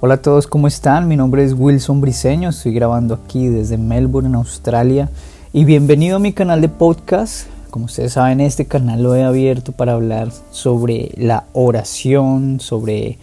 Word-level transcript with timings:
Hola 0.00 0.14
a 0.14 0.22
todos, 0.22 0.48
¿cómo 0.48 0.66
están? 0.66 1.06
Mi 1.06 1.16
nombre 1.16 1.44
es 1.44 1.54
Wilson 1.56 2.00
Briseño, 2.00 2.50
estoy 2.50 2.74
grabando 2.74 3.14
aquí 3.14 3.46
desde 3.46 3.78
Melbourne, 3.78 4.36
Australia. 4.36 5.08
Y 5.52 5.64
bienvenido 5.64 6.16
a 6.16 6.18
mi 6.18 6.32
canal 6.32 6.60
de 6.60 6.68
podcast. 6.68 7.46
Como 7.70 7.84
ustedes 7.86 8.14
saben, 8.14 8.40
este 8.40 8.66
canal 8.66 9.02
lo 9.02 9.14
he 9.14 9.22
abierto 9.22 9.72
para 9.72 9.92
hablar 9.92 10.32
sobre 10.50 11.12
la 11.16 11.44
oración, 11.52 12.58
sobre 12.60 13.18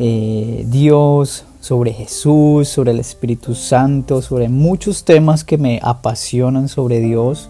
eh, 0.00 0.66
Dios, 0.68 1.44
sobre 1.60 1.92
Jesús, 1.92 2.68
sobre 2.68 2.90
el 2.90 2.98
Espíritu 2.98 3.54
Santo, 3.54 4.22
sobre 4.22 4.48
muchos 4.48 5.04
temas 5.04 5.44
que 5.44 5.56
me 5.56 5.78
apasionan 5.82 6.68
sobre 6.68 6.98
Dios. 6.98 7.48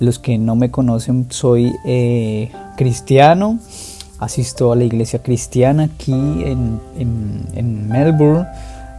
Los 0.00 0.18
que 0.18 0.36
no 0.36 0.56
me 0.56 0.72
conocen, 0.72 1.28
soy 1.30 1.72
eh, 1.86 2.50
cristiano 2.76 3.60
asisto 4.24 4.72
a 4.72 4.76
la 4.76 4.84
iglesia 4.84 5.20
cristiana 5.22 5.84
aquí 5.84 6.12
en, 6.12 6.80
en, 6.96 7.88
Melbourne, 7.88 8.46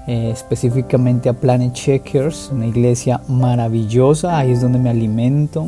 eh, 0.07 0.29
específicamente 0.31 1.29
a 1.29 1.33
Planet 1.33 1.73
Checkers, 1.73 2.49
una 2.53 2.67
iglesia 2.67 3.19
maravillosa, 3.27 4.37
ahí 4.37 4.51
es 4.51 4.61
donde 4.61 4.79
me 4.79 4.89
alimento. 4.89 5.67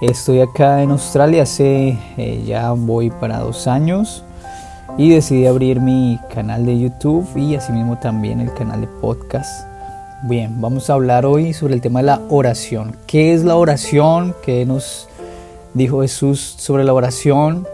Estoy 0.00 0.40
acá 0.40 0.82
en 0.82 0.92
Australia 0.92 1.42
hace 1.42 1.98
eh, 2.16 2.44
ya 2.46 2.70
voy 2.72 3.10
para 3.10 3.40
dos 3.40 3.66
años 3.66 4.22
y 4.96 5.10
decidí 5.10 5.46
abrir 5.46 5.80
mi 5.80 6.20
canal 6.32 6.64
de 6.64 6.78
YouTube 6.78 7.26
y 7.36 7.56
asimismo 7.56 7.98
también 7.98 8.40
el 8.40 8.52
canal 8.54 8.82
de 8.82 8.86
podcast. 8.86 9.66
Bien, 10.22 10.60
vamos 10.60 10.90
a 10.90 10.94
hablar 10.94 11.26
hoy 11.26 11.52
sobre 11.52 11.74
el 11.74 11.80
tema 11.80 12.00
de 12.00 12.06
la 12.06 12.20
oración. 12.28 12.96
¿Qué 13.06 13.32
es 13.32 13.44
la 13.44 13.56
oración? 13.56 14.34
¿Qué 14.42 14.66
nos 14.66 15.08
dijo 15.74 16.02
Jesús 16.02 16.56
sobre 16.58 16.82
la 16.82 16.92
oración? 16.92 17.66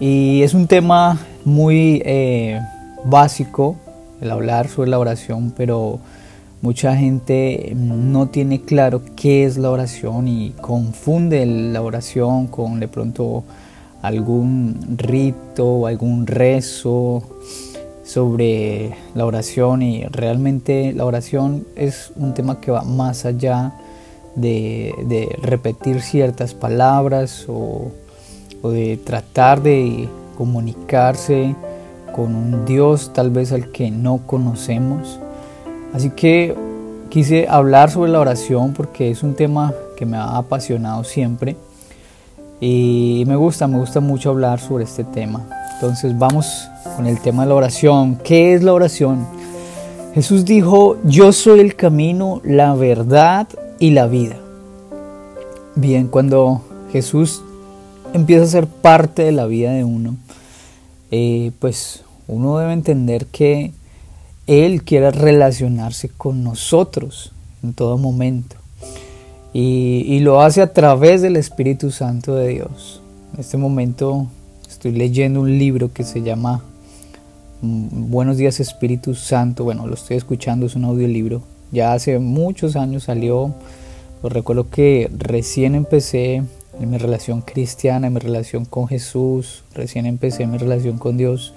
Y 0.00 0.42
es 0.42 0.54
un 0.54 0.66
tema 0.66 1.20
muy 1.44 2.00
eh, 2.06 2.58
básico 3.04 3.76
el 4.22 4.30
hablar 4.30 4.66
sobre 4.68 4.88
la 4.88 4.98
oración, 4.98 5.52
pero 5.54 5.98
mucha 6.62 6.96
gente 6.96 7.74
no 7.76 8.28
tiene 8.28 8.62
claro 8.62 9.02
qué 9.14 9.44
es 9.44 9.58
la 9.58 9.70
oración 9.70 10.26
y 10.26 10.52
confunde 10.62 11.44
la 11.44 11.82
oración 11.82 12.46
con 12.46 12.80
de 12.80 12.88
pronto 12.88 13.44
algún 14.00 14.96
rito 14.96 15.66
o 15.66 15.86
algún 15.86 16.26
rezo 16.26 17.22
sobre 18.02 18.92
la 19.14 19.26
oración. 19.26 19.82
Y 19.82 20.04
realmente 20.04 20.94
la 20.94 21.04
oración 21.04 21.66
es 21.76 22.10
un 22.16 22.32
tema 22.32 22.58
que 22.58 22.70
va 22.70 22.84
más 22.84 23.26
allá 23.26 23.74
de, 24.34 24.94
de 25.04 25.36
repetir 25.42 26.00
ciertas 26.00 26.54
palabras 26.54 27.44
o 27.48 27.90
o 28.62 28.70
de 28.70 28.96
tratar 28.96 29.62
de 29.62 30.08
comunicarse 30.36 31.54
con 32.14 32.34
un 32.34 32.64
Dios 32.64 33.12
tal 33.12 33.30
vez 33.30 33.52
al 33.52 33.70
que 33.72 33.90
no 33.90 34.20
conocemos. 34.26 35.18
Así 35.92 36.10
que 36.10 36.54
quise 37.08 37.48
hablar 37.48 37.90
sobre 37.90 38.12
la 38.12 38.20
oración 38.20 38.72
porque 38.72 39.10
es 39.10 39.22
un 39.22 39.34
tema 39.34 39.72
que 39.96 40.06
me 40.06 40.16
ha 40.16 40.36
apasionado 40.36 41.04
siempre 41.04 41.56
y 42.60 43.24
me 43.26 43.36
gusta, 43.36 43.66
me 43.66 43.78
gusta 43.78 44.00
mucho 44.00 44.30
hablar 44.30 44.60
sobre 44.60 44.84
este 44.84 45.04
tema. 45.04 45.46
Entonces 45.74 46.16
vamos 46.18 46.68
con 46.96 47.06
el 47.06 47.20
tema 47.20 47.42
de 47.42 47.48
la 47.48 47.54
oración. 47.54 48.16
¿Qué 48.16 48.54
es 48.54 48.62
la 48.62 48.72
oración? 48.74 49.26
Jesús 50.14 50.44
dijo, 50.44 50.98
yo 51.04 51.32
soy 51.32 51.60
el 51.60 51.76
camino, 51.76 52.40
la 52.44 52.74
verdad 52.74 53.46
y 53.78 53.90
la 53.92 54.06
vida. 54.06 54.36
Bien, 55.74 56.08
cuando 56.08 56.62
Jesús 56.92 57.42
empieza 58.14 58.44
a 58.44 58.48
ser 58.48 58.66
parte 58.66 59.22
de 59.22 59.32
la 59.32 59.46
vida 59.46 59.72
de 59.72 59.84
uno, 59.84 60.16
eh, 61.10 61.52
pues 61.58 62.02
uno 62.26 62.58
debe 62.58 62.72
entender 62.72 63.26
que 63.26 63.72
Él 64.46 64.82
quiere 64.82 65.10
relacionarse 65.10 66.08
con 66.08 66.44
nosotros 66.44 67.32
en 67.62 67.72
todo 67.72 67.98
momento. 67.98 68.56
Y, 69.52 70.20
lo 70.20 70.40
hace 70.42 70.62
a 70.62 70.72
través 70.72 71.22
del 71.22 71.36
Espíritu 71.36 71.90
Santo 71.90 72.36
de 72.36 72.48
Dios. 72.48 73.02
En 73.34 73.40
este 73.40 73.56
momento 73.56 74.28
estoy 74.68 74.92
leyendo 74.92 75.40
un 75.40 75.58
libro 75.58 75.92
que 75.92 76.04
se 76.04 76.22
llama 76.22 76.62
mm, 77.60 78.10
Buenos 78.10 78.36
días 78.36 78.60
Espíritu 78.60 79.16
Santo. 79.16 79.64
Bueno, 79.64 79.88
lo 79.88 79.94
estoy 79.94 80.16
escuchando, 80.16 80.66
es 80.66 80.76
un 80.76 80.84
audiolibro. 80.84 81.42
Ya 81.72 81.92
hace 81.92 82.20
muchos 82.20 82.76
años 82.76 83.04
salió. 83.04 83.52
Pues 84.20 84.32
recuerdo 84.32 84.70
que 84.70 85.10
recién 85.18 85.74
empecé 85.74 86.44
en 86.80 86.90
mi 86.90 86.96
relación 86.96 87.42
cristiana, 87.42 88.06
en 88.06 88.14
mi 88.14 88.20
relación 88.20 88.64
con 88.64 88.88
Jesús, 88.88 89.64
recién 89.74 90.06
empecé 90.06 90.46
mi 90.46 90.56
relación 90.56 90.96
con 90.98 91.18
Dios. 91.18 91.52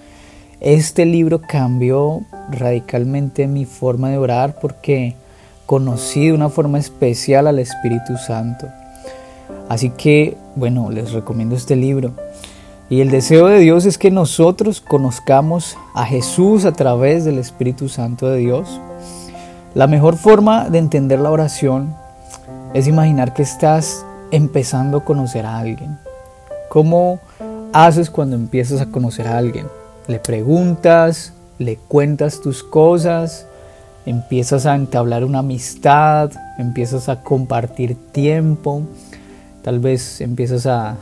Este 0.59 1.05
libro 1.05 1.41
cambió 1.41 2.21
radicalmente 2.51 3.47
mi 3.47 3.65
forma 3.65 4.09
de 4.09 4.17
orar 4.17 4.59
porque 4.59 5.15
conocí 5.65 6.27
de 6.27 6.33
una 6.33 6.49
forma 6.49 6.77
especial 6.77 7.47
al 7.47 7.59
Espíritu 7.59 8.17
Santo. 8.17 8.67
Así 9.69 9.89
que, 9.89 10.35
bueno, 10.55 10.89
les 10.91 11.13
recomiendo 11.13 11.55
este 11.55 11.75
libro. 11.75 12.11
Y 12.89 12.99
el 12.99 13.09
deseo 13.09 13.47
de 13.47 13.59
Dios 13.59 13.85
es 13.85 13.97
que 13.97 14.11
nosotros 14.11 14.81
conozcamos 14.81 15.77
a 15.95 16.05
Jesús 16.05 16.65
a 16.65 16.73
través 16.73 17.23
del 17.23 17.39
Espíritu 17.39 17.87
Santo 17.87 18.29
de 18.29 18.39
Dios. 18.39 18.79
La 19.73 19.87
mejor 19.87 20.17
forma 20.17 20.69
de 20.69 20.79
entender 20.79 21.19
la 21.19 21.31
oración 21.31 21.95
es 22.73 22.87
imaginar 22.87 23.33
que 23.33 23.41
estás 23.41 24.05
empezando 24.33 24.97
a 24.97 25.05
conocer 25.05 25.45
a 25.45 25.59
alguien. 25.59 25.99
¿Cómo 26.67 27.19
haces 27.71 28.09
cuando 28.09 28.35
empiezas 28.35 28.81
a 28.81 28.87
conocer 28.87 29.27
a 29.27 29.37
alguien? 29.37 29.67
Le 30.07 30.17
preguntas, 30.17 31.33
le 31.59 31.77
cuentas 31.77 32.41
tus 32.41 32.63
cosas, 32.63 33.45
empiezas 34.07 34.65
a 34.65 34.73
entablar 34.73 35.23
una 35.23 35.39
amistad, 35.39 36.31
empiezas 36.57 37.09
a 37.09 37.21
compartir 37.21 37.95
tiempo, 38.11 38.81
tal 39.61 39.79
vez 39.79 40.19
empiezas 40.19 40.65
a, 40.65 40.97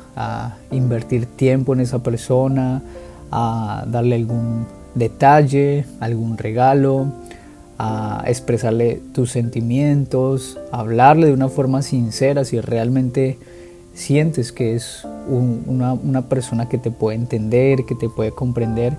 invertir 0.70 1.26
tiempo 1.26 1.74
en 1.74 1.80
esa 1.80 2.00
persona, 2.00 2.82
a 3.32 3.86
darle 3.88 4.16
algún 4.16 4.68
detalle, 4.94 5.86
algún 6.02 6.38
regalo, 6.38 7.08
a 7.84 8.22
expresarle 8.28 9.02
tus 9.12 9.32
sentimientos, 9.32 10.60
hablarle 10.72 11.26
de 11.26 11.34
una 11.34 11.50
forma 11.50 11.82
sincera 11.82 12.46
si 12.46 12.62
realmente 12.62 13.40
sientes 13.96 14.52
que 14.52 14.76
es 14.76 15.04
una, 15.28 16.22
persona 16.30 16.70
que 16.70 16.78
te 16.78 16.92
puede 16.92 17.18
entender, 17.18 17.84
que 17.86 17.96
te 17.96 18.08
puede 18.08 18.30
comprender. 18.30 18.96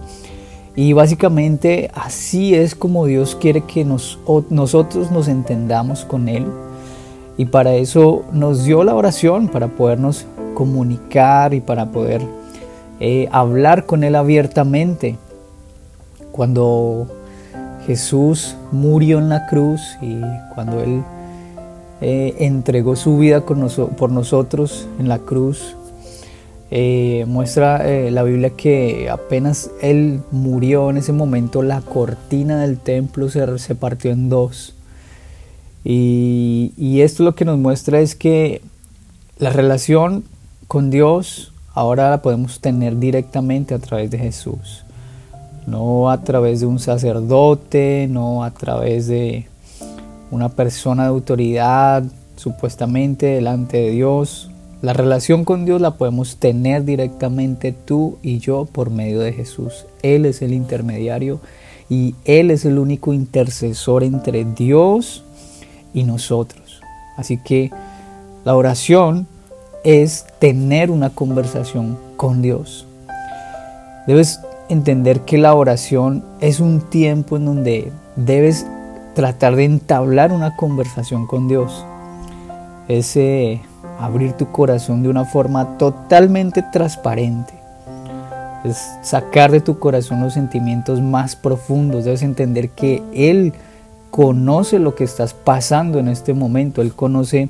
Y 0.74 0.94
básicamente 0.94 1.92
así 1.94 2.56
es 2.56 2.74
como 2.74 3.06
Dios 3.06 3.36
quiere 3.36 3.60
que 3.60 3.84
nos, 3.84 4.18
nosotros 4.50 5.12
nos 5.12 5.28
entendamos 5.28 6.04
con 6.04 6.28
Él. 6.28 6.44
Y 7.36 7.44
para 7.44 7.74
eso 7.74 8.24
nos 8.32 8.64
dio 8.64 8.82
la 8.82 8.96
oración, 8.96 9.46
para 9.46 9.68
podernos 9.68 10.26
comunicar 10.54 11.54
y 11.54 11.60
para 11.60 11.92
poder 11.92 12.20
eh, 12.98 13.28
hablar 13.30 13.86
con 13.86 14.02
Él 14.02 14.16
abiertamente. 14.16 15.18
Cuando 16.32 17.06
Jesús 17.86 18.56
murió 18.70 19.18
en 19.18 19.28
la 19.28 19.46
cruz 19.46 19.80
y 20.00 20.20
cuando 20.54 20.80
Él 20.82 21.02
eh, 22.00 22.34
entregó 22.40 22.96
su 22.96 23.18
vida 23.18 23.44
por 23.44 24.10
nosotros 24.10 24.86
en 24.98 25.08
la 25.08 25.18
cruz, 25.18 25.76
eh, 26.70 27.24
muestra 27.26 27.88
eh, 27.88 28.10
la 28.10 28.22
Biblia 28.22 28.50
que 28.50 29.10
apenas 29.10 29.70
Él 29.82 30.20
murió 30.30 30.90
en 30.90 30.96
ese 30.96 31.12
momento, 31.12 31.62
la 31.62 31.80
cortina 31.80 32.60
del 32.60 32.78
templo 32.78 33.28
se, 33.28 33.58
se 33.58 33.74
partió 33.74 34.10
en 34.10 34.28
dos. 34.28 34.74
Y, 35.84 36.72
y 36.76 37.00
esto 37.00 37.24
lo 37.24 37.34
que 37.34 37.44
nos 37.44 37.58
muestra 37.58 38.00
es 38.00 38.14
que 38.14 38.62
la 39.38 39.50
relación 39.50 40.24
con 40.68 40.90
Dios 40.90 41.52
ahora 41.74 42.10
la 42.10 42.22
podemos 42.22 42.60
tener 42.60 42.98
directamente 42.98 43.74
a 43.74 43.78
través 43.78 44.10
de 44.10 44.18
Jesús 44.18 44.84
no 45.66 46.10
a 46.10 46.22
través 46.22 46.60
de 46.60 46.66
un 46.66 46.78
sacerdote, 46.78 48.06
no 48.10 48.44
a 48.44 48.50
través 48.50 49.06
de 49.06 49.46
una 50.30 50.48
persona 50.48 51.04
de 51.04 51.08
autoridad 51.10 52.04
supuestamente 52.36 53.26
delante 53.26 53.76
de 53.78 53.90
Dios. 53.90 54.50
La 54.80 54.92
relación 54.92 55.44
con 55.44 55.64
Dios 55.64 55.80
la 55.80 55.92
podemos 55.92 56.36
tener 56.36 56.84
directamente 56.84 57.72
tú 57.72 58.18
y 58.22 58.38
yo 58.38 58.64
por 58.64 58.90
medio 58.90 59.20
de 59.20 59.32
Jesús. 59.32 59.86
Él 60.02 60.26
es 60.26 60.42
el 60.42 60.52
intermediario 60.52 61.40
y 61.88 62.16
Él 62.24 62.50
es 62.50 62.64
el 62.64 62.78
único 62.78 63.12
intercesor 63.12 64.02
entre 64.02 64.44
Dios 64.44 65.22
y 65.94 66.04
nosotros. 66.04 66.80
Así 67.16 67.38
que 67.38 67.70
la 68.44 68.56
oración 68.56 69.28
es 69.84 70.26
tener 70.38 70.90
una 70.90 71.10
conversación 71.10 71.98
con 72.16 72.42
Dios. 72.42 72.86
Debes 74.06 74.40
entender 74.68 75.20
que 75.20 75.38
la 75.38 75.54
oración 75.54 76.24
es 76.40 76.60
un 76.60 76.80
tiempo 76.80 77.36
en 77.36 77.44
donde 77.44 77.92
debes 78.16 78.66
tratar 79.14 79.56
de 79.56 79.64
entablar 79.64 80.32
una 80.32 80.56
conversación 80.56 81.26
con 81.26 81.48
Dios. 81.48 81.84
Es 82.88 83.16
eh, 83.16 83.60
abrir 83.98 84.32
tu 84.32 84.50
corazón 84.50 85.02
de 85.02 85.08
una 85.08 85.24
forma 85.24 85.78
totalmente 85.78 86.62
transparente. 86.72 87.54
es 88.64 88.78
sacar 89.02 89.50
de 89.50 89.60
tu 89.60 89.78
corazón 89.78 90.22
los 90.22 90.34
sentimientos 90.34 91.00
más 91.00 91.34
profundos. 91.36 92.04
Debes 92.04 92.22
entender 92.22 92.70
que 92.70 93.02
Él 93.12 93.52
conoce 94.10 94.78
lo 94.78 94.94
que 94.94 95.04
estás 95.04 95.34
pasando 95.34 95.98
en 95.98 96.08
este 96.08 96.32
momento. 96.32 96.80
Él 96.80 96.94
conoce 96.94 97.48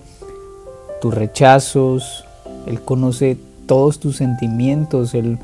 tus 1.01 1.13
rechazos, 1.13 2.25
Él 2.67 2.81
conoce 2.81 3.37
todos 3.67 3.99
tus 3.99 4.17
sentimientos, 4.17 5.15
Él 5.15 5.39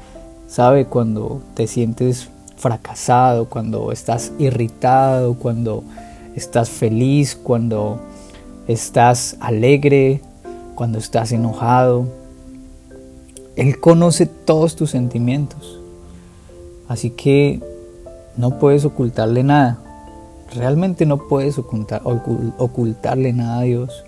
sabe 0.48 0.86
cuando 0.86 1.42
te 1.54 1.68
sientes 1.68 2.28
fracasado, 2.56 3.48
cuando 3.48 3.92
estás 3.92 4.32
irritado, 4.38 5.34
cuando 5.34 5.84
estás 6.34 6.70
feliz, 6.70 7.36
cuando 7.36 8.00
estás 8.66 9.36
alegre, 9.40 10.20
cuando 10.74 10.98
estás 10.98 11.30
enojado. 11.30 12.08
Él 13.54 13.78
conoce 13.78 14.26
todos 14.26 14.74
tus 14.74 14.90
sentimientos. 14.90 15.78
Así 16.88 17.10
que 17.10 17.60
no 18.36 18.58
puedes 18.58 18.84
ocultarle 18.84 19.42
nada. 19.44 19.78
Realmente 20.54 21.04
no 21.04 21.28
puedes 21.28 21.58
ocultar, 21.58 22.00
ocultarle 22.04 23.32
nada 23.32 23.60
a 23.60 23.62
Dios. 23.62 24.04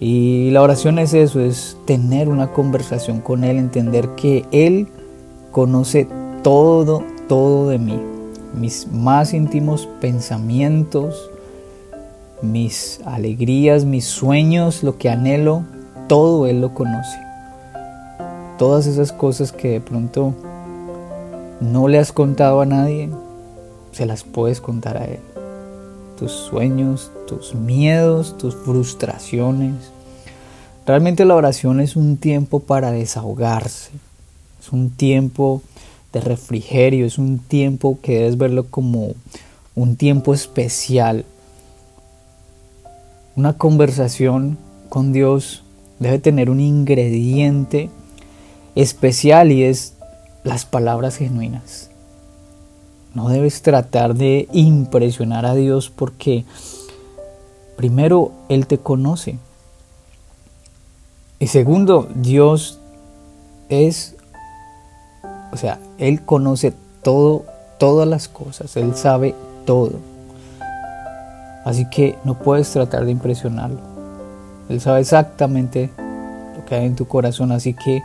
Y 0.00 0.50
la 0.50 0.62
oración 0.62 0.98
es 0.98 1.14
eso, 1.14 1.40
es 1.40 1.76
tener 1.86 2.28
una 2.28 2.48
conversación 2.52 3.20
con 3.20 3.44
Él, 3.44 3.58
entender 3.58 4.08
que 4.16 4.44
Él 4.50 4.88
conoce 5.54 6.08
todo, 6.42 7.04
todo 7.28 7.68
de 7.68 7.78
mí. 7.78 7.98
Mis 8.54 8.88
más 8.88 9.32
íntimos 9.32 9.88
pensamientos, 10.00 11.30
mis 12.42 13.00
alegrías, 13.06 13.84
mis 13.84 14.04
sueños, 14.04 14.82
lo 14.82 14.98
que 14.98 15.10
anhelo, 15.10 15.62
todo 16.08 16.48
Él 16.48 16.60
lo 16.60 16.74
conoce. 16.74 17.18
Todas 18.58 18.88
esas 18.88 19.12
cosas 19.12 19.52
que 19.52 19.68
de 19.68 19.80
pronto 19.80 20.34
no 21.60 21.86
le 21.86 22.00
has 22.00 22.10
contado 22.10 22.60
a 22.60 22.66
nadie, 22.66 23.08
se 23.92 24.06
las 24.06 24.24
puedes 24.24 24.60
contar 24.60 24.96
a 24.96 25.04
Él. 25.04 25.20
Tus 26.18 26.32
sueños, 26.32 27.12
tus 27.28 27.54
miedos, 27.54 28.36
tus 28.38 28.56
frustraciones. 28.56 29.92
Realmente 30.84 31.24
la 31.24 31.36
oración 31.36 31.78
es 31.78 31.94
un 31.94 32.16
tiempo 32.16 32.58
para 32.58 32.90
desahogarse. 32.90 33.92
Es 34.64 34.72
un 34.72 34.88
tiempo 34.88 35.60
de 36.14 36.22
refrigerio, 36.22 37.04
es 37.04 37.18
un 37.18 37.38
tiempo 37.38 37.98
que 38.00 38.20
debes 38.20 38.38
verlo 38.38 38.64
como 38.70 39.12
un 39.74 39.96
tiempo 39.96 40.32
especial. 40.32 41.26
Una 43.36 43.58
conversación 43.58 44.56
con 44.88 45.12
Dios 45.12 45.64
debe 45.98 46.18
tener 46.18 46.48
un 46.48 46.60
ingrediente 46.60 47.90
especial 48.74 49.52
y 49.52 49.64
es 49.64 49.96
las 50.44 50.64
palabras 50.64 51.16
genuinas. 51.16 51.90
No 53.12 53.28
debes 53.28 53.60
tratar 53.60 54.14
de 54.14 54.48
impresionar 54.54 55.44
a 55.44 55.54
Dios 55.54 55.90
porque 55.94 56.46
primero 57.76 58.32
Él 58.48 58.66
te 58.66 58.78
conoce. 58.78 59.36
Y 61.38 61.48
segundo, 61.48 62.08
Dios 62.14 62.78
es, 63.68 64.16
o 65.54 65.56
sea, 65.56 65.78
Él 65.98 66.22
conoce 66.22 66.74
todo, 67.02 67.44
todas 67.78 68.08
las 68.08 68.26
cosas, 68.26 68.76
Él 68.76 68.96
sabe 68.96 69.36
todo. 69.64 69.92
Así 71.64 71.88
que 71.88 72.18
no 72.24 72.34
puedes 72.34 72.72
tratar 72.72 73.04
de 73.04 73.12
impresionarlo. 73.12 73.78
Él 74.68 74.80
sabe 74.80 75.00
exactamente 75.00 75.92
lo 76.56 76.64
que 76.64 76.74
hay 76.74 76.86
en 76.86 76.96
tu 76.96 77.06
corazón, 77.06 77.52
así 77.52 77.72
que 77.72 78.02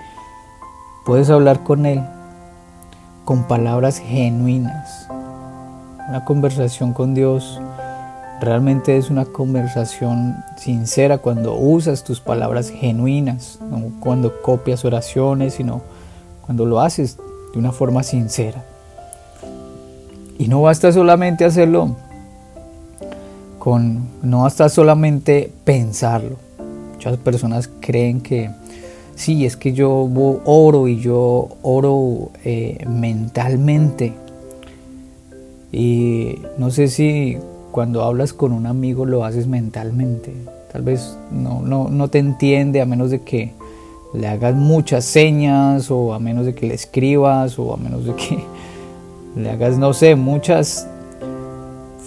puedes 1.07 1.31
hablar 1.31 1.63
con 1.63 1.87
Él 1.87 2.03
con 3.25 3.43
palabras 3.47 3.97
genuinas. 3.97 5.07
Una 6.07 6.25
conversación 6.25 6.93
con 6.93 7.15
Dios 7.15 7.59
realmente 8.41 8.95
es 8.95 9.09
una 9.09 9.25
conversación 9.25 10.35
sincera 10.55 11.17
cuando 11.17 11.55
usas 11.55 12.03
tus 12.03 12.19
palabras 12.21 12.69
genuinas, 12.69 13.57
no 13.71 13.91
cuando 13.99 14.39
copias 14.43 14.85
oraciones, 14.85 15.55
sino 15.55 15.81
cuando 16.45 16.65
lo 16.65 16.79
haces 16.79 17.17
de 17.53 17.59
una 17.59 17.71
forma 17.71 18.03
sincera. 18.03 18.63
Y 20.37 20.47
no 20.47 20.61
basta 20.61 20.91
solamente 20.91 21.45
hacerlo 21.45 21.95
con, 23.59 24.07
no 24.23 24.43
basta 24.43 24.69
solamente 24.69 25.51
pensarlo. 25.65 26.37
Muchas 26.93 27.17
personas 27.17 27.69
creen 27.79 28.21
que 28.21 28.49
sí, 29.15 29.45
es 29.45 29.57
que 29.57 29.73
yo 29.73 30.09
oro 30.45 30.87
y 30.87 30.99
yo 30.99 31.49
oro 31.61 32.31
eh, 32.43 32.85
mentalmente. 32.87 34.13
Y 35.71 36.39
no 36.57 36.71
sé 36.71 36.87
si 36.87 37.37
cuando 37.71 38.03
hablas 38.03 38.33
con 38.33 38.53
un 38.53 38.65
amigo 38.65 39.05
lo 39.05 39.25
haces 39.25 39.45
mentalmente. 39.45 40.33
Tal 40.71 40.81
vez 40.81 41.17
no, 41.31 41.61
no, 41.61 41.89
no 41.89 42.07
te 42.07 42.19
entiende 42.19 42.81
a 42.81 42.85
menos 42.85 43.11
de 43.11 43.21
que 43.21 43.53
le 44.13 44.27
hagas 44.27 44.55
muchas 44.55 45.05
señas 45.05 45.91
o 45.91 46.13
a 46.13 46.19
menos 46.19 46.45
de 46.45 46.55
que 46.55 46.67
le 46.67 46.73
escribas 46.73 47.59
o 47.59 47.73
a 47.73 47.77
menos 47.77 48.05
de 48.05 48.15
que 48.15 48.43
le 49.35 49.51
hagas, 49.51 49.77
no 49.77 49.93
sé, 49.93 50.15
muchas 50.15 50.87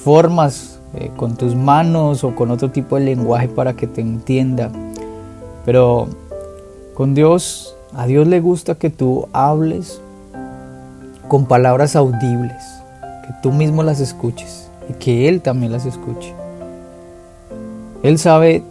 formas 0.05 0.81
eh, 0.95 1.11
con 1.17 1.37
tus 1.37 1.55
manos 1.55 2.25
o 2.25 2.35
con 2.35 2.51
otro 2.51 2.71
tipo 2.71 2.97
de 2.97 3.05
lenguaje 3.05 3.49
para 3.49 3.75
que 3.75 3.87
te 3.87 4.01
entienda. 4.01 4.71
Pero 5.65 6.09
con 6.95 7.15
Dios, 7.15 7.77
a 7.95 8.07
Dios 8.07 8.27
le 8.27 8.41
gusta 8.41 8.75
que 8.75 8.91
tú 8.91 9.29
hables 9.33 10.01
con 11.29 11.47
palabras 11.47 11.95
audibles, 11.95 12.63
que 13.01 13.35
tú 13.43 13.53
mismo 13.53 13.83
las 13.83 14.01
escuches 14.01 14.69
y 14.91 14.95
que 14.95 15.29
Él 15.29 15.41
también 15.41 15.73
las 15.73 15.87
escuche. 15.87 16.35
Él 18.03 18.19
sabe 18.19 18.65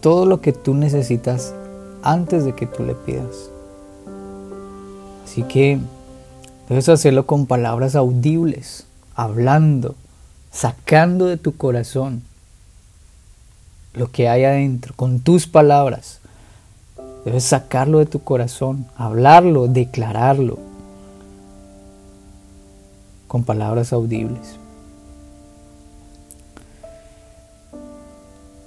todo 0.00 0.26
lo 0.26 0.42
que 0.42 0.52
tú 0.52 0.74
necesitas 0.74 1.54
antes 2.10 2.44
de 2.44 2.54
que 2.54 2.66
tú 2.66 2.84
le 2.84 2.94
pidas. 2.94 3.50
Así 5.24 5.42
que 5.42 5.78
debes 6.68 6.88
hacerlo 6.88 7.26
con 7.26 7.46
palabras 7.46 7.96
audibles, 7.96 8.86
hablando, 9.14 9.94
sacando 10.52 11.26
de 11.26 11.36
tu 11.36 11.56
corazón 11.56 12.22
lo 13.92 14.10
que 14.10 14.28
hay 14.28 14.44
adentro, 14.44 14.94
con 14.94 15.20
tus 15.20 15.46
palabras. 15.46 16.20
Debes 17.24 17.44
sacarlo 17.44 17.98
de 17.98 18.06
tu 18.06 18.22
corazón, 18.22 18.86
hablarlo, 18.96 19.66
declararlo 19.66 20.58
con 23.26 23.42
palabras 23.42 23.92
audibles. 23.92 24.58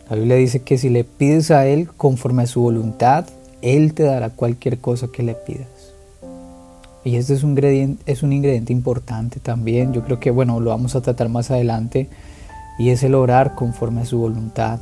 La 0.09 0.15
Biblia 0.15 0.37
dice 0.37 0.61
que 0.61 0.77
si 0.79 0.89
le 0.89 1.03
pides 1.03 1.51
a 1.51 1.67
Él 1.67 1.87
conforme 1.95 2.43
a 2.43 2.47
su 2.47 2.61
voluntad, 2.61 3.25
Él 3.61 3.93
te 3.93 4.03
dará 4.03 4.31
cualquier 4.31 4.79
cosa 4.79 5.07
que 5.13 5.21
le 5.21 5.35
pidas. 5.35 5.67
Y 7.03 7.15
este 7.15 7.33
es 7.33 7.43
un 7.43 7.51
ingrediente, 7.51 8.03
es 8.11 8.23
un 8.23 8.33
ingrediente 8.33 8.73
importante 8.73 9.39
también. 9.39 9.93
Yo 9.93 10.03
creo 10.03 10.19
que, 10.19 10.31
bueno, 10.31 10.59
lo 10.59 10.71
vamos 10.71 10.95
a 10.95 11.01
tratar 11.01 11.29
más 11.29 11.51
adelante. 11.51 12.09
Y 12.79 12.89
es 12.89 13.03
el 13.03 13.13
orar 13.13 13.55
conforme 13.55 14.01
a 14.01 14.05
su 14.05 14.17
voluntad. 14.17 14.79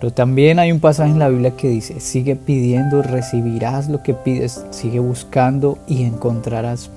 Pero 0.00 0.12
también 0.12 0.58
hay 0.58 0.72
un 0.72 0.80
pasaje 0.80 1.10
en 1.10 1.18
la 1.18 1.28
Biblia 1.28 1.56
que 1.56 1.68
dice, 1.68 2.00
sigue 2.00 2.34
pidiendo, 2.34 3.02
recibirás 3.02 3.88
lo 3.88 4.02
que 4.02 4.14
pides, 4.14 4.64
sigue 4.70 4.98
buscando 4.98 5.78
y 5.86 6.04
encontrarás. 6.04 6.90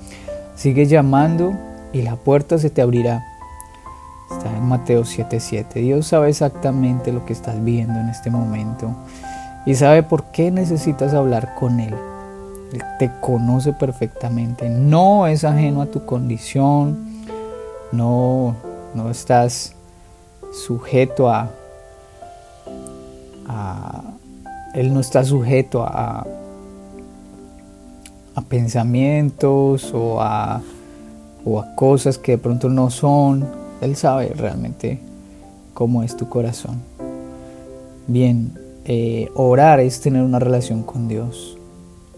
Sigue 0.56 0.86
llamando 0.86 1.54
y 1.92 2.02
la 2.02 2.16
puerta 2.16 2.58
se 2.58 2.70
te 2.70 2.82
abrirá. 2.82 3.24
Está 4.32 4.56
en 4.56 4.64
Mateo 4.66 5.04
7:7. 5.04 5.82
Dios 5.82 6.08
sabe 6.08 6.30
exactamente 6.30 7.12
lo 7.12 7.26
que 7.26 7.34
estás 7.34 7.64
viendo 7.64 8.00
en 8.00 8.10
este 8.10 8.30
momento 8.30 8.92
y 9.66 9.76
sabe 9.76 10.04
por 10.04 10.26
qué 10.26 10.52
necesitas 10.52 11.14
hablar 11.14 11.56
con 11.56 11.80
Él. 11.80 11.96
Él 12.74 12.82
te 12.98 13.12
conoce 13.22 13.74
perfectamente, 13.74 14.70
no 14.70 15.28
es 15.28 15.44
ajeno 15.44 15.84
a 15.84 15.86
tu 15.86 16.06
condición, 16.06 17.24
no, 17.92 18.56
no 18.96 19.12
estás 19.12 19.76
sujeto 20.52 21.30
a 21.30 21.50
él 24.74 24.94
no 24.94 25.00
está 25.00 25.24
sujeto 25.24 25.84
a, 25.84 26.26
a 28.36 28.42
pensamientos 28.42 29.94
o 29.94 30.20
a, 30.20 30.62
o 31.46 31.60
a 31.60 31.76
cosas 31.76 32.18
que 32.18 32.34
de 32.34 32.38
pronto 32.40 32.70
no 32.70 32.90
son. 32.90 33.63
Él 33.84 33.96
sabe 33.96 34.30
realmente 34.36 35.00
cómo 35.74 36.04
es 36.04 36.16
tu 36.16 36.30
corazón. 36.30 36.82
Bien, 38.08 38.58
eh, 38.86 39.30
orar 39.36 39.80
es 39.80 40.02
tener 40.02 40.24
una 40.24 40.40
relación 40.40 40.84
con 40.84 41.08
Dios, 41.08 41.58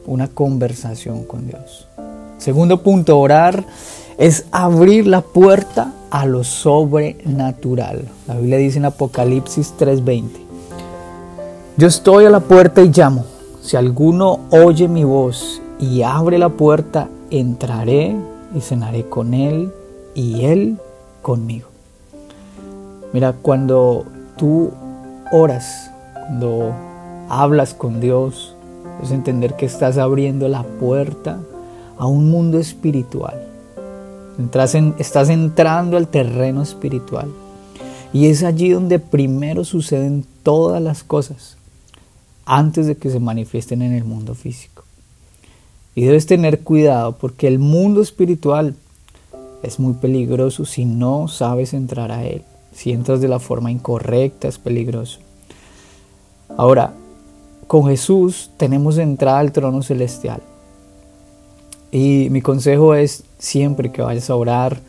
una 0.05 0.27
conversación 0.27 1.23
con 1.25 1.47
Dios. 1.47 1.87
Segundo 2.37 2.81
punto, 2.81 3.19
orar 3.19 3.63
es 4.17 4.45
abrir 4.51 5.07
la 5.07 5.21
puerta 5.21 5.93
a 6.09 6.25
lo 6.25 6.43
sobrenatural. 6.43 8.05
La 8.27 8.35
Biblia 8.35 8.57
dice 8.57 8.77
en 8.77 8.85
Apocalipsis 8.85 9.73
3:20. 9.77 10.39
Yo 11.77 11.87
estoy 11.87 12.25
a 12.25 12.29
la 12.29 12.39
puerta 12.39 12.81
y 12.81 12.89
llamo. 12.89 13.25
Si 13.61 13.75
alguno 13.75 14.39
oye 14.51 14.87
mi 14.87 15.03
voz 15.03 15.61
y 15.79 16.03
abre 16.03 16.37
la 16.37 16.49
puerta, 16.49 17.09
entraré 17.29 18.15
y 18.55 18.61
cenaré 18.61 19.09
con 19.09 19.33
Él 19.33 19.73
y 20.13 20.45
Él 20.45 20.77
conmigo. 21.25 21.69
Mira, 23.11 23.33
cuando 23.33 24.05
tú 24.37 24.71
oras, 25.31 25.89
cuando 26.13 26.71
hablas 27.29 27.73
con 27.73 27.99
Dios, 27.99 28.55
es 29.01 29.09
entender 29.09 29.55
que 29.55 29.65
estás 29.65 29.97
abriendo 29.97 30.47
la 30.49 30.61
puerta 30.61 31.39
a 31.97 32.05
un 32.05 32.29
mundo 32.29 32.59
espiritual. 32.59 33.41
estás 34.99 35.29
entrando 35.29 35.97
al 35.97 36.09
terreno 36.09 36.61
espiritual. 36.61 37.31
Y 38.13 38.27
es 38.27 38.43
allí 38.43 38.69
donde 38.69 38.99
primero 38.99 39.63
suceden 39.63 40.27
todas 40.43 40.79
las 40.79 41.03
cosas, 41.03 41.57
antes 42.45 42.85
de 42.85 42.97
que 42.97 43.09
se 43.09 43.19
manifiesten 43.19 43.81
en 43.81 43.93
el 43.93 44.03
mundo 44.03 44.35
físico. 44.35 44.83
Y 45.95 46.05
debes 46.05 46.27
tener 46.27 46.59
cuidado 46.59 47.17
porque 47.17 47.47
el 47.47 47.57
mundo 47.57 48.03
espiritual 48.03 48.75
es 49.65 49.79
muy 49.79 49.93
peligroso 49.93 50.65
si 50.65 50.85
no 50.85 51.27
sabes 51.27 51.73
entrar 51.73 52.11
a 52.11 52.23
él. 52.23 52.43
Si 52.71 52.91
entras 52.91 53.21
de 53.21 53.27
la 53.27 53.39
forma 53.39 53.71
incorrecta 53.71 54.47
es 54.47 54.57
peligroso. 54.57 55.19
Ahora, 56.57 56.93
con 57.67 57.87
Jesús 57.87 58.51
tenemos 58.57 58.97
entrada 58.97 59.39
al 59.39 59.51
trono 59.51 59.81
celestial. 59.81 60.41
Y 61.91 62.27
mi 62.29 62.41
consejo 62.41 62.93
es 62.93 63.23
siempre 63.39 63.91
que 63.91 64.01
vayas 64.01 64.29
a 64.29 64.35
orar, 64.35 64.79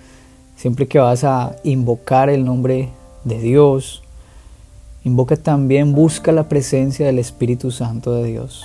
siempre 0.57 0.87
que 0.87 0.99
vas 0.99 1.25
a 1.25 1.57
invocar 1.65 2.29
el 2.31 2.45
nombre 2.45 2.91
de 3.25 3.39
Dios, 3.39 4.03
invoca 5.05 5.37
también, 5.37 5.93
busca 5.93 6.33
la 6.33 6.49
presencia 6.49 7.07
del 7.07 7.19
Espíritu 7.19 7.71
Santo 7.71 8.13
de 8.15 8.25
Dios. 8.25 8.65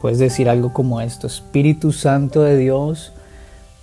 Puedes 0.00 0.18
decir 0.18 0.48
algo 0.48 0.72
como 0.72 1.00
esto, 1.00 1.26
Espíritu 1.26 1.92
Santo 1.92 2.42
de 2.42 2.56
Dios, 2.58 3.13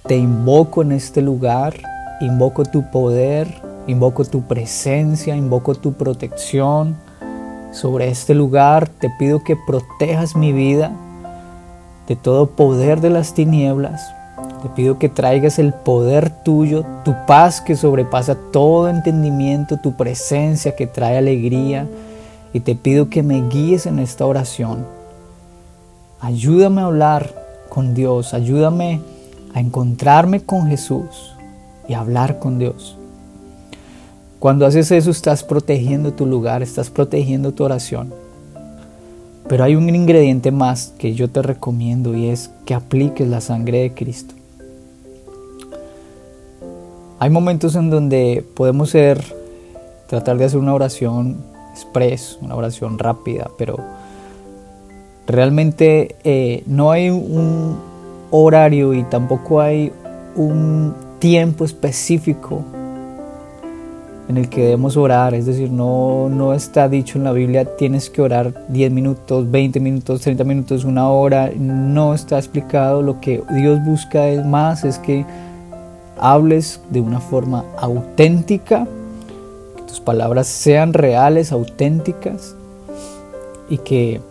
te 0.08 0.18
invoco 0.18 0.82
en 0.82 0.92
este 0.92 1.22
lugar, 1.22 1.76
invoco 2.22 2.66
tu 2.66 2.90
poder, 2.90 3.48
invoco 3.88 4.26
tu 4.26 4.42
presencia, 4.42 5.36
invoco 5.36 5.76
tu 5.76 5.94
protección 5.94 6.96
sobre 7.72 8.10
este 8.10 8.34
lugar, 8.34 8.88
te 8.88 9.10
pido 9.20 9.44
que 9.44 9.56
protejas 9.56 10.36
mi 10.36 10.52
vida 10.52 10.92
de 12.08 12.16
todo 12.16 12.48
poder 12.48 13.00
de 13.00 13.12
las 13.12 13.34
tinieblas, 13.34 14.14
te 14.64 14.70
pido 14.70 14.98
que 14.98 15.08
traigas 15.08 15.60
el 15.60 15.72
poder 15.72 16.44
tuyo, 16.44 16.84
tu 17.06 17.16
paz 17.28 17.62
que 17.62 17.76
sobrepasa 17.76 18.36
todo 18.52 18.90
entendimiento, 18.90 19.78
tu 19.78 19.96
presencia 19.96 20.76
que 20.76 20.88
trae 20.88 21.18
alegría, 21.18 21.88
y 22.54 22.60
te 22.60 22.76
pido 22.76 23.10
que 23.10 23.24
me 23.24 23.48
guíes 23.48 23.86
en 23.86 24.00
esta 24.00 24.26
oración. 24.26 24.86
Ayúdame 26.20 26.82
a 26.82 26.86
hablar 26.86 27.34
con 27.70 27.94
Dios, 27.94 28.34
ayúdame 28.34 29.00
a 29.54 29.60
encontrarme 29.60 30.42
con 30.42 30.68
Jesús 30.68 31.36
y 31.88 31.94
hablar 31.94 32.40
con 32.40 32.60
Dios. 32.60 32.98
Cuando 34.40 34.66
haces 34.66 34.92
eso 34.92 35.12
estás 35.12 35.44
protegiendo 35.44 36.14
tu 36.14 36.26
lugar, 36.26 36.64
estás 36.64 36.90
protegiendo 36.90 37.54
tu 37.54 37.64
oración. 37.64 38.14
Pero 39.48 39.64
hay 39.64 39.76
un 39.76 39.94
ingrediente 39.94 40.52
más 40.52 40.94
que 40.98 41.14
yo 41.14 41.30
te 41.30 41.42
recomiendo 41.42 42.16
y 42.16 42.28
es 42.28 42.50
que 42.66 42.74
apliques 42.74 43.28
la 43.28 43.42
sangre 43.42 43.80
de 43.80 43.94
Cristo. 43.94 44.34
Hay 47.20 47.30
momentos 47.30 47.76
en 47.76 47.90
donde 47.90 48.44
podemos 48.56 48.90
ser, 48.90 49.24
tratar 50.08 50.38
de 50.38 50.46
hacer 50.46 50.60
una 50.60 50.74
oración 50.74 51.38
express, 51.74 52.40
una 52.42 52.56
oración 52.56 52.98
rápida, 52.98 53.50
pero 53.58 53.78
Realmente 55.32 56.16
eh, 56.26 56.64
no 56.66 56.92
hay 56.92 57.10
un 57.10 57.78
horario 58.32 58.94
y 58.94 59.04
tampoco 59.04 59.62
hay 59.62 59.92
un 60.36 60.94
tiempo 61.20 61.66
específico 61.66 62.64
en 64.28 64.38
el 64.38 64.50
que 64.50 64.62
debemos 64.64 64.96
orar, 64.96 65.34
es 65.34 65.46
decir, 65.46 65.70
no, 65.72 66.30
no 66.30 66.54
está 66.54 66.88
dicho 66.88 67.18
en 67.18 67.26
la 67.26 67.34
Biblia 67.34 67.76
tienes 67.76 68.10
que 68.10 68.22
orar 68.22 68.66
10 68.70 68.92
minutos, 68.92 69.52
20 69.52 69.80
minutos, 69.82 70.22
30 70.22 70.44
minutos, 70.46 70.86
una 70.86 71.10
hora, 71.10 71.52
no 71.58 72.14
está 72.14 72.38
explicado, 72.38 73.02
lo 73.02 73.20
que 73.20 73.44
Dios 73.52 73.84
busca 73.84 74.30
es 74.30 74.46
más, 74.46 74.86
es 74.86 75.00
que 75.00 75.26
hables 76.18 76.80
de 76.92 77.02
una 77.02 77.20
forma 77.20 77.66
auténtica, 77.78 78.88
que 79.76 79.84
tus 79.84 80.00
palabras 80.00 80.48
sean 80.48 80.94
reales, 80.94 81.52
auténticas 81.52 82.56
y 83.70 83.80
que 83.80 84.22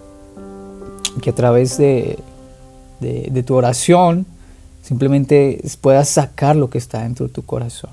que 1.21 1.30
a 1.30 1.35
través 1.35 1.76
de, 1.76 2.19
tu 3.45 3.54
oración 3.54 4.26
simplemente 4.83 5.62
puedas 5.80 6.09
sacar 6.09 6.57
lo 6.57 6.71
que 6.71 6.78
está 6.78 7.02
dentro 7.02 7.26
de 7.26 7.33
tu 7.33 7.42
corazón. 7.42 7.90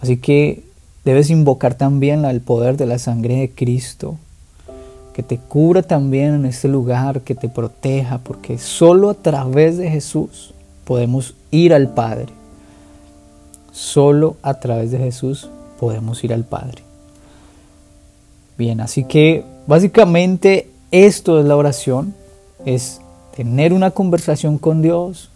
Así 0.00 0.16
que 0.16 0.64
debes 1.04 1.30
invocar 1.30 1.74
también 1.74 2.24
el 2.24 2.40
poder 2.40 2.76
de 2.76 2.86
la 2.86 2.98
sangre 2.98 3.36
de 3.36 3.50
Cristo, 3.50 4.16
que 5.12 5.22
te 5.22 5.38
cubra 5.38 5.82
también 5.82 6.34
en 6.34 6.46
este 6.46 6.68
lugar, 6.68 7.22
que 7.22 7.34
te 7.34 7.48
proteja, 7.48 8.18
porque 8.18 8.58
solo 8.58 9.10
a 9.10 9.14
través 9.14 9.76
de 9.76 9.90
Jesús 9.90 10.54
podemos 10.84 11.34
ir 11.50 11.74
al 11.74 11.92
Padre. 11.92 12.32
Solo 13.72 14.36
a 14.42 14.54
través 14.54 14.90
de 14.90 14.98
Jesús 14.98 15.48
podemos 15.78 16.22
ir 16.24 16.32
al 16.32 16.44
Padre. 16.44 16.82
Bien, 18.56 18.80
así 18.80 19.04
que 19.04 19.44
básicamente 19.66 20.70
esto 20.90 21.38
es 21.38 21.46
la 21.46 21.56
oración, 21.56 22.14
es 22.66 23.00
tener 23.34 23.72
una 23.72 23.90
conversación 23.90 24.58
con 24.58 24.82
Dios, 24.82 25.30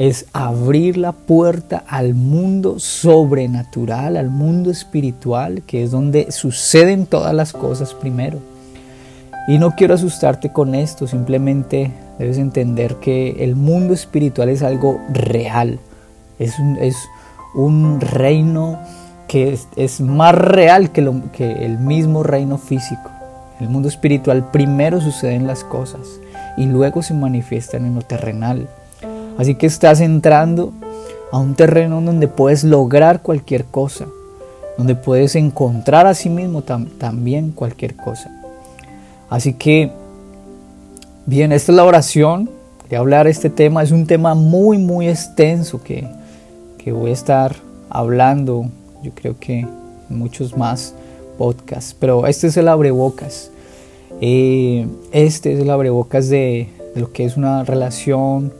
es 0.00 0.24
abrir 0.32 0.96
la 0.96 1.12
puerta 1.12 1.84
al 1.86 2.14
mundo 2.14 2.78
sobrenatural, 2.78 4.16
al 4.16 4.30
mundo 4.30 4.70
espiritual, 4.70 5.62
que 5.66 5.82
es 5.82 5.90
donde 5.90 6.32
suceden 6.32 7.04
todas 7.04 7.34
las 7.34 7.52
cosas 7.52 7.92
primero. 7.92 8.38
Y 9.46 9.58
no 9.58 9.74
quiero 9.76 9.92
asustarte 9.92 10.52
con 10.52 10.74
esto, 10.74 11.06
simplemente 11.06 11.92
debes 12.18 12.38
entender 12.38 12.96
que 12.96 13.44
el 13.44 13.56
mundo 13.56 13.92
espiritual 13.92 14.48
es 14.48 14.62
algo 14.62 15.00
real, 15.12 15.78
es 16.38 16.54
un, 17.54 18.00
reino 18.00 18.78
que 19.28 19.58
es, 19.76 20.00
más 20.00 20.34
real 20.34 20.92
que, 20.92 21.12
que 21.34 21.66
el 21.66 21.78
mismo 21.78 22.22
reino 22.22 22.56
físico. 22.56 23.10
El 23.60 23.68
mundo 23.68 23.88
espiritual 23.88 24.50
primero 24.50 25.02
suceden 25.02 25.46
las 25.46 25.62
cosas 25.62 26.20
y 26.56 26.66
luego 26.66 27.02
se 27.02 27.14
manifiestan 27.14 27.86
en 27.86 27.94
lo 27.94 28.02
terrenal. 28.02 28.68
Así 29.38 29.54
que 29.54 29.66
estás 29.66 30.00
entrando 30.00 30.72
a 31.32 31.38
un 31.38 31.54
terreno 31.54 32.00
donde 32.00 32.28
puedes 32.28 32.64
lograr 32.64 33.22
cualquier 33.22 33.64
cosa, 33.64 34.06
donde 34.76 34.94
puedes 34.94 35.36
encontrar 35.36 36.06
a 36.06 36.14
sí 36.14 36.28
mismo 36.28 36.62
también 36.62 37.52
cualquier 37.52 37.96
cosa. 37.96 38.30
Así 39.28 39.54
que, 39.54 39.92
bien, 41.26 41.52
esta 41.52 41.72
es 41.72 41.76
la 41.76 41.84
oración. 41.84 42.50
Quería 42.82 42.98
hablar 42.98 43.28
este 43.28 43.48
tema. 43.48 43.82
Es 43.82 43.92
un 43.92 44.06
tema 44.06 44.34
muy, 44.34 44.76
muy 44.76 45.08
extenso 45.08 45.82
que, 45.82 46.08
que 46.78 46.92
voy 46.92 47.10
a 47.10 47.14
estar 47.14 47.54
hablando, 47.88 48.66
yo 49.02 49.12
creo 49.14 49.36
que 49.38 49.66
muchos 50.08 50.56
más 50.56 50.94
podcasts. 51.38 51.96
Pero 51.98 52.26
este 52.26 52.48
es 52.48 52.56
el 52.56 52.68
abrebocas. 52.68 53.50
Eh, 54.20 54.86
este 55.12 55.52
es 55.52 55.60
el 55.60 55.70
abrebocas 55.70 56.28
de, 56.28 56.68
lo 56.94 57.12
que 57.12 57.24
es 57.24 57.36
una 57.36 57.64
relación, 57.64 58.52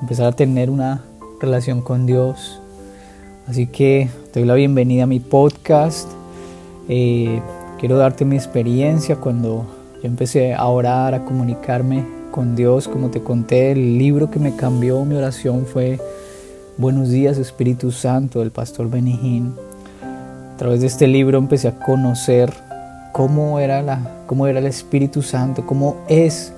empezar 0.00 0.26
a 0.26 0.32
tener 0.32 0.70
una 0.70 1.04
relación 1.40 1.82
con 1.82 2.06
Dios. 2.06 2.60
Así 3.46 3.66
que 3.66 4.08
te 4.32 4.40
doy 4.40 4.48
la 4.48 4.54
bienvenida 4.54 5.04
a 5.04 5.06
mi 5.06 5.20
podcast. 5.20 6.08
Eh, 6.88 7.40
quiero 7.78 7.98
darte 7.98 8.24
mi 8.24 8.36
experiencia 8.36 9.16
cuando 9.16 9.66
yo 10.02 10.08
empecé 10.08 10.54
a 10.54 10.66
orar, 10.66 11.14
a 11.14 11.24
comunicarme 11.24 12.04
con 12.30 12.56
Dios. 12.56 12.88
Como 12.88 13.10
te 13.10 13.22
conté, 13.22 13.72
el 13.72 13.98
libro 13.98 14.30
que 14.30 14.38
me 14.38 14.56
cambió 14.56 15.04
mi 15.04 15.16
oración 15.16 15.66
fue 15.66 15.98
Buenos 16.76 17.10
días 17.10 17.38
Espíritu 17.38 17.92
Santo 17.92 18.40
del 18.40 18.50
pastor 18.50 18.90
Benijín. 18.90 19.54
A 20.54 20.56
través 20.56 20.80
de 20.80 20.86
este 20.86 21.06
libro 21.06 21.38
empecé 21.38 21.68
a 21.68 21.78
conocer 21.78 22.52
cómo 23.14 23.60
era, 23.60 23.80
la, 23.80 24.00
cómo 24.26 24.48
era 24.48 24.58
el 24.58 24.66
Espíritu 24.66 25.22
Santo, 25.22 25.64
cómo 25.64 25.98
es 26.08 26.52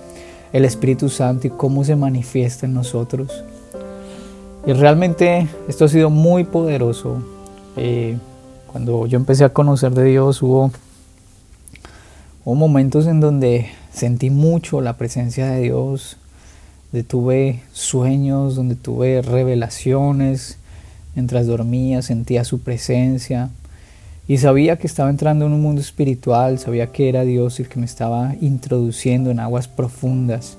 el 0.54 0.64
Espíritu 0.64 1.10
Santo 1.10 1.48
y 1.48 1.50
cómo 1.50 1.84
se 1.84 1.96
manifiesta 1.96 2.64
en 2.64 2.72
nosotros. 2.72 3.44
Y 4.64 4.72
realmente 4.72 5.48
esto 5.68 5.84
ha 5.84 5.88
sido 5.88 6.08
muy 6.08 6.44
poderoso. 6.44 7.18
Eh, 7.76 8.16
cuando 8.72 9.06
yo 9.06 9.18
empecé 9.18 9.44
a 9.44 9.50
conocer 9.50 9.92
de 9.92 10.04
Dios 10.04 10.40
hubo, 10.40 10.70
hubo 12.42 12.54
momentos 12.54 13.06
en 13.06 13.20
donde 13.20 13.66
sentí 13.92 14.30
mucho 14.30 14.80
la 14.80 14.96
presencia 14.96 15.50
de 15.50 15.60
Dios, 15.60 16.16
donde 16.90 17.06
tuve 17.06 17.60
sueños, 17.74 18.56
donde 18.56 18.76
tuve 18.76 19.20
revelaciones, 19.20 20.56
mientras 21.14 21.46
dormía 21.46 22.00
sentía 22.00 22.44
su 22.44 22.60
presencia. 22.60 23.50
Y 24.28 24.38
sabía 24.38 24.76
que 24.76 24.88
estaba 24.88 25.08
entrando 25.08 25.46
en 25.46 25.52
un 25.52 25.62
mundo 25.62 25.80
espiritual, 25.80 26.58
sabía 26.58 26.88
que 26.88 27.08
era 27.08 27.22
Dios 27.22 27.60
el 27.60 27.68
que 27.68 27.78
me 27.78 27.86
estaba 27.86 28.34
introduciendo 28.40 29.30
en 29.30 29.38
aguas 29.38 29.68
profundas. 29.68 30.56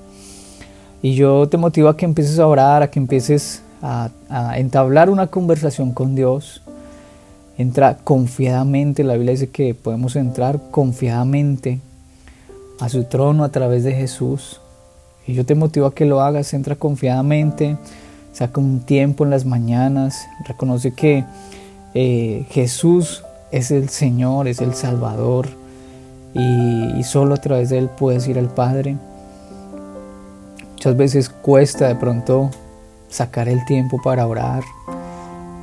Y 1.02 1.14
yo 1.14 1.48
te 1.48 1.58
motivo 1.58 1.88
a 1.88 1.96
que 1.96 2.06
empieces 2.06 2.38
a 2.38 2.46
orar, 2.46 2.82
a 2.82 2.90
que 2.90 2.98
empieces 2.98 3.62
a, 3.82 4.10
entablar 4.56 5.10
una 5.10 5.26
conversación 5.26 5.92
con 5.92 6.14
Dios. 6.14 6.62
Entra 7.58 7.98
confiadamente, 7.98 9.04
la 9.04 9.14
Biblia 9.14 9.32
dice 9.32 9.50
que 9.50 9.74
podemos 9.74 10.16
entrar 10.16 10.70
confiadamente 10.70 11.80
a 12.80 12.88
su 12.88 13.04
trono 13.04 13.44
a 13.44 13.50
través 13.50 13.84
de 13.84 13.92
Jesús. 13.92 14.60
Y 15.26 15.34
yo 15.34 15.44
te 15.44 15.54
motivo 15.54 15.86
a 15.86 15.94
que 15.94 16.06
lo 16.06 16.22
hagas, 16.22 16.54
entra 16.54 16.76
confiadamente, 16.76 17.76
saca 18.32 18.60
un 18.60 18.80
tiempo 18.80 19.24
en 19.24 19.30
las 19.30 19.44
mañanas, 19.44 20.26
reconoce 20.46 20.94
que 20.94 21.24
eh, 21.94 22.46
Jesús 22.50 23.22
es 23.50 23.70
el 23.70 23.88
Señor, 23.88 24.48
es 24.48 24.60
el 24.60 24.74
Salvador. 24.74 25.46
Y, 26.34 27.02
solo 27.04 27.34
a 27.34 27.38
través 27.38 27.70
de 27.70 27.78
Él 27.78 27.88
puedes 27.88 28.28
ir 28.28 28.38
al 28.38 28.48
Padre. 28.48 28.96
Muchas 30.72 30.96
veces 30.96 31.28
cuesta 31.28 31.88
de 31.88 31.96
pronto 31.96 32.50
sacar 33.08 33.48
el 33.48 33.64
tiempo 33.64 34.00
para 34.02 34.26
orar. 34.26 34.62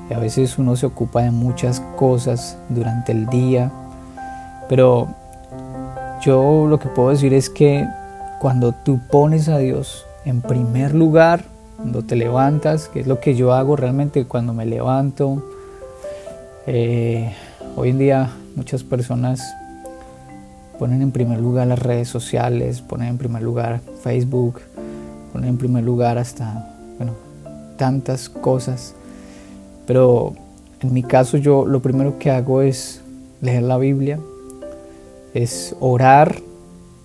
Y 0.10 0.14
a 0.14 0.20
veces 0.20 0.58
uno 0.58 0.76
se 0.76 0.86
ocupa 0.86 1.22
de 1.22 1.32
muchas 1.32 1.82
cosas 1.96 2.58
durante 2.70 3.12
el 3.12 3.28
día, 3.28 3.72
pero 4.70 5.08
yo 6.22 6.68
lo 6.68 6.80
que 6.80 6.90
puedo 6.90 7.10
decir 7.10 7.34
es 7.34 7.50
que 7.50 7.88
cuando 8.40 8.72
tú 8.72 9.00
pones 9.12 9.50
a 9.50 9.58
Dios 9.58 10.06
en 10.26 10.42
primer 10.42 10.94
lugar, 10.94 11.44
cuando 11.78 12.04
te 12.04 12.16
levantas, 12.16 12.88
que 12.88 13.00
es 13.00 13.08
lo 13.08 13.20
que 13.20 13.36
yo 13.36 13.54
hago 13.54 13.76
realmente 13.76 14.26
cuando 14.26 14.54
me 14.54 14.66
levanto, 14.66 15.44
eh, 16.68 17.34
hoy 17.76 17.90
en 17.90 18.00
día 18.00 18.30
muchas 18.56 18.84
personas 18.84 19.42
ponen 20.80 21.02
en 21.02 21.12
primer 21.12 21.40
lugar 21.40 21.68
las 21.68 21.80
redes 21.80 22.08
sociales, 22.08 22.82
ponen 22.82 23.10
en 23.10 23.18
primer 23.18 23.42
lugar 23.42 23.82
Facebook, 24.02 24.62
ponen 25.32 25.50
en 25.50 25.58
primer 25.58 25.84
lugar 25.84 26.18
hasta, 26.18 26.76
bueno, 26.98 27.14
tantas 27.78 28.30
cosas. 28.30 28.94
Pero 29.86 30.34
en 30.82 30.94
mi 30.94 31.04
caso 31.04 31.38
yo 31.38 31.66
lo 31.66 31.82
primero 31.82 32.18
que 32.20 32.32
hago 32.32 32.62
es 32.62 33.02
leer 33.42 33.64
la 33.64 33.78
Biblia, 33.78 34.20
es 35.34 35.76
orar, 35.80 36.36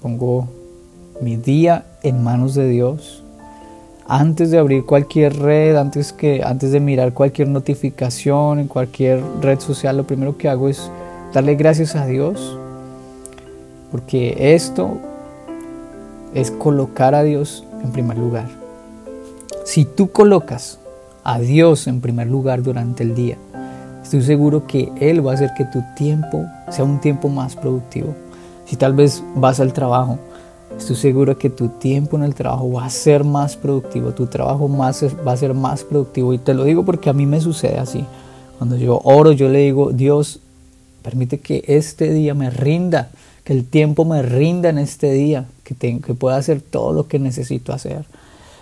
pongo 0.00 0.48
mi 1.20 1.36
día 1.36 1.84
en 2.02 2.22
manos 2.22 2.54
de 2.54 2.68
Dios. 2.68 3.22
Antes 4.12 4.50
de 4.50 4.58
abrir 4.58 4.86
cualquier 4.86 5.38
red, 5.38 5.76
antes, 5.76 6.12
que, 6.12 6.42
antes 6.44 6.72
de 6.72 6.80
mirar 6.80 7.12
cualquier 7.12 7.46
notificación 7.46 8.58
en 8.58 8.66
cualquier 8.66 9.22
red 9.40 9.60
social, 9.60 9.98
lo 9.98 10.04
primero 10.04 10.36
que 10.36 10.48
hago 10.48 10.68
es 10.68 10.90
darle 11.32 11.54
gracias 11.54 11.94
a 11.94 12.06
Dios. 12.06 12.58
Porque 13.92 14.56
esto 14.56 14.98
es 16.34 16.50
colocar 16.50 17.14
a 17.14 17.22
Dios 17.22 17.64
en 17.84 17.92
primer 17.92 18.18
lugar. 18.18 18.48
Si 19.64 19.84
tú 19.84 20.10
colocas 20.10 20.80
a 21.22 21.38
Dios 21.38 21.86
en 21.86 22.00
primer 22.00 22.26
lugar 22.26 22.64
durante 22.64 23.04
el 23.04 23.14
día, 23.14 23.36
estoy 24.02 24.22
seguro 24.22 24.66
que 24.66 24.90
Él 24.98 25.24
va 25.24 25.30
a 25.30 25.34
hacer 25.34 25.52
que 25.56 25.66
tu 25.66 25.84
tiempo 25.94 26.46
sea 26.68 26.84
un 26.84 27.00
tiempo 27.00 27.28
más 27.28 27.54
productivo. 27.54 28.16
Si 28.64 28.74
tal 28.74 28.92
vez 28.92 29.22
vas 29.36 29.60
al 29.60 29.72
trabajo 29.72 30.18
Estoy 30.76 30.96
seguro 30.96 31.36
que 31.36 31.50
tu 31.50 31.68
tiempo 31.68 32.16
en 32.16 32.22
el 32.22 32.34
trabajo 32.34 32.70
va 32.72 32.86
a 32.86 32.90
ser 32.90 33.24
más 33.24 33.56
productivo, 33.56 34.12
tu 34.12 34.26
trabajo 34.26 34.68
más, 34.68 35.04
va 35.26 35.32
a 35.32 35.36
ser 35.36 35.52
más 35.54 35.84
productivo. 35.84 36.32
Y 36.32 36.38
te 36.38 36.54
lo 36.54 36.64
digo 36.64 36.84
porque 36.84 37.10
a 37.10 37.12
mí 37.12 37.26
me 37.26 37.40
sucede 37.40 37.78
así. 37.78 38.04
Cuando 38.58 38.76
yo 38.76 39.00
oro, 39.04 39.32
yo 39.32 39.48
le 39.48 39.60
digo, 39.60 39.92
Dios, 39.92 40.40
permite 41.02 41.38
que 41.40 41.64
este 41.66 42.12
día 42.12 42.34
me 42.34 42.50
rinda, 42.50 43.10
que 43.44 43.52
el 43.52 43.64
tiempo 43.64 44.04
me 44.04 44.22
rinda 44.22 44.68
en 44.68 44.78
este 44.78 45.12
día, 45.12 45.46
que, 45.64 45.74
que 45.74 46.14
pueda 46.14 46.36
hacer 46.36 46.60
todo 46.60 46.92
lo 46.92 47.08
que 47.08 47.18
necesito 47.18 47.72
hacer. 47.72 48.04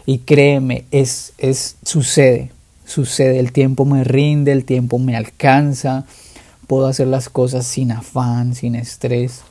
Y 0.07 0.19
créeme, 0.19 0.85
es, 0.91 1.35
es, 1.37 1.77
sucede, 1.83 2.51
sucede, 2.87 3.39
el 3.39 3.53
tiempo 3.53 3.85
me 3.85 4.03
rinde, 4.05 4.53
el 4.53 4.65
tiempo 4.65 4.99
me 4.99 5.17
alcanza, 5.17 6.07
puedo 6.67 6.87
hacer 6.87 7.09
las 7.09 7.29
cosas 7.29 7.67
sin 7.67 7.93
afán, 7.93 8.55
sin 8.55 8.75
estrés. 8.75 9.43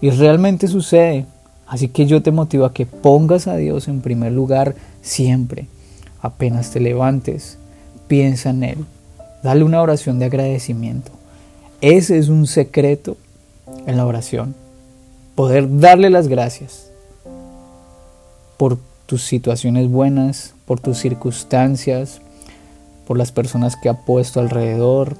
Y 0.00 0.10
realmente 0.10 0.68
sucede, 0.68 1.26
Así 1.70 1.86
que 1.86 2.04
yo 2.04 2.20
te 2.20 2.32
motivo 2.32 2.64
a 2.64 2.74
que 2.74 2.84
pongas 2.84 3.46
a 3.46 3.54
Dios 3.54 3.86
en 3.86 4.00
primer 4.00 4.32
lugar 4.32 4.74
siempre. 5.02 5.68
Apenas 6.20 6.72
te 6.72 6.80
levantes, 6.80 7.58
piensa 8.08 8.50
en 8.50 8.64
Él. 8.64 8.78
Dale 9.44 9.62
una 9.62 9.80
oración 9.80 10.18
de 10.18 10.24
agradecimiento. 10.24 11.12
Ese 11.80 12.18
es 12.18 12.28
un 12.28 12.48
secreto 12.48 13.16
en 13.86 13.96
la 13.96 14.04
oración. 14.04 14.56
Poder 15.36 15.78
darle 15.78 16.10
las 16.10 16.26
gracias 16.26 16.90
por 18.56 18.76
tus 19.06 19.22
situaciones 19.22 19.88
buenas, 19.88 20.54
por 20.66 20.80
tus 20.80 20.98
circunstancias, 20.98 22.20
por 23.06 23.16
las 23.16 23.30
personas 23.30 23.76
que 23.76 23.88
ha 23.88 23.94
puesto 23.94 24.40
alrededor, 24.40 25.16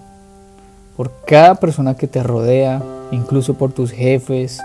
por 0.96 1.12
cada 1.24 1.54
persona 1.54 1.94
que 1.94 2.08
te 2.08 2.24
rodea, 2.24 2.82
incluso 3.12 3.54
por 3.54 3.72
tus 3.72 3.92
jefes, 3.92 4.60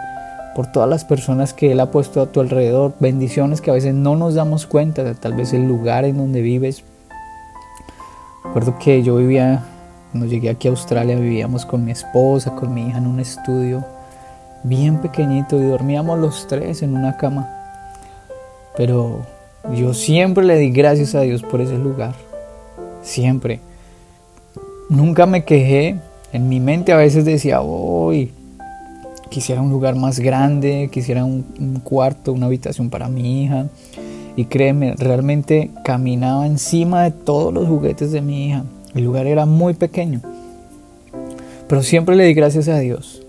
por 0.56 0.72
todas 0.72 0.90
las 0.90 1.04
personas 1.04 1.54
que 1.54 1.74
Él 1.74 1.80
ha 1.82 1.92
puesto 1.92 2.22
a 2.22 2.28
tu 2.28 2.40
alrededor, 2.40 2.94
bendiciones 3.00 3.60
que 3.60 3.72
a 3.72 3.74
veces 3.74 3.94
no 3.94 4.16
nos 4.16 4.36
damos 4.36 4.66
cuenta 4.66 5.04
de 5.04 5.14
tal 5.14 5.34
vez 5.34 5.54
el 5.54 5.68
lugar 5.68 6.06
en 6.06 6.18
donde 6.18 6.42
vives. 6.42 6.84
Recuerdo 8.46 8.80
que 8.80 9.04
yo 9.04 9.18
vivía, 9.18 9.64
cuando 10.12 10.28
llegué 10.28 10.50
aquí 10.50 10.70
a 10.70 10.72
Australia, 10.72 11.18
vivíamos 11.18 11.66
con 11.66 11.84
mi 11.84 11.92
esposa, 11.92 12.56
con 12.56 12.74
mi 12.74 12.88
hija 12.88 13.00
en 13.00 13.08
un 13.08 13.20
estudio 13.20 13.84
bien 14.64 14.98
pequeñito 14.98 15.60
y 15.60 15.64
dormíamos 15.64 16.18
los 16.20 16.48
tres 16.48 16.82
en 16.82 16.96
una 16.96 17.18
cama. 17.18 17.50
Pero 18.76 19.22
yo 19.74 19.94
siempre 19.94 20.44
le 20.44 20.58
di 20.58 20.72
gracias 20.72 21.16
a 21.16 21.22
Dios 21.22 21.44
por 21.44 21.62
ese 21.62 21.78
lugar. 21.78 22.14
Siempre. 23.02 23.60
Nunca 24.90 25.26
me 25.26 25.44
quejé. 25.44 25.98
En 26.34 26.50
mi 26.50 26.60
mente 26.60 26.92
a 26.92 26.98
veces 26.98 27.24
decía, 27.24 27.62
uy, 27.62 28.34
quisiera 29.36 29.62
un 29.62 29.70
lugar 29.70 29.98
más 29.98 30.22
grande, 30.22 30.88
quisiera 30.90 31.26
un, 31.26 31.82
cuarto, 31.84 32.32
una 32.32 32.46
habitación 32.46 32.90
para 32.90 33.10
mi 33.10 33.44
hija. 33.44 33.68
Y 34.38 34.46
créeme, 34.46 34.94
realmente 34.98 35.72
caminaba 35.84 36.48
encima 36.48 37.04
de 37.04 37.12
todos 37.12 37.54
los 37.54 37.68
juguetes 37.68 38.14
de 38.14 38.22
mi 38.22 38.48
hija. 38.48 38.64
El 38.94 39.04
lugar 39.04 39.28
era 39.28 39.46
muy 39.46 39.74
pequeño. 39.74 40.22
Pero 41.68 41.84
siempre 41.84 42.16
le 42.16 42.24
di 42.24 42.34
gracias 42.34 42.70
a 42.70 42.80
Dios. 42.80 43.24